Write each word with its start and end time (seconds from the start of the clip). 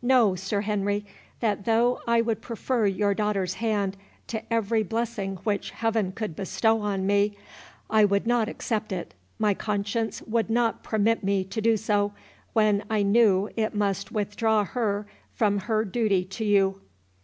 —Know, 0.00 0.36
Sir 0.36 0.60
Henry, 0.60 1.04
that 1.40 1.64
though 1.64 2.02
I 2.06 2.20
would 2.20 2.40
prefer 2.40 2.86
your 2.86 3.14
daughter's 3.14 3.54
hand 3.54 3.96
to 4.28 4.40
every 4.48 4.84
blessing 4.84 5.38
which 5.42 5.72
Heaven 5.72 6.12
could 6.12 6.36
bestow 6.36 6.80
on 6.82 7.04
me, 7.04 7.36
I 7.90 8.04
would 8.04 8.24
not 8.24 8.48
accept 8.48 8.92
it—my 8.92 9.54
conscience 9.54 10.22
would 10.22 10.48
not 10.48 10.84
permit 10.84 11.24
me 11.24 11.42
to 11.46 11.60
do 11.60 11.76
so, 11.76 12.12
when 12.52 12.84
I 12.88 13.02
knew 13.02 13.50
it 13.56 13.74
must 13.74 14.12
withdraw 14.12 14.62
her 14.66 15.08
from 15.32 15.58
her 15.58 15.84
duty 15.84 16.26
to 16.26 16.44
you." 16.44 16.80